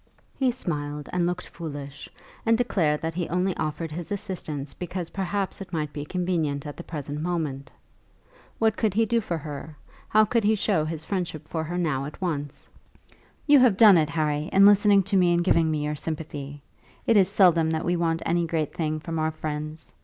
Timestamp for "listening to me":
14.65-15.35